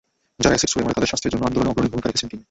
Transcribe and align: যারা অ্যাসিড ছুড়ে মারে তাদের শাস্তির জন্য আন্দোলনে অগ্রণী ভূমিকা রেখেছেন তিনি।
যারা 0.43 0.51
অ্যাসিড 0.53 0.69
ছুড়ে 0.71 0.83
মারে 0.85 0.95
তাদের 0.97 1.11
শাস্তির 1.11 1.31
জন্য 1.33 1.43
আন্দোলনে 1.47 1.69
অগ্রণী 1.71 1.89
ভূমিকা 1.93 2.07
রেখেছেন 2.07 2.27
তিনি। 2.29 2.39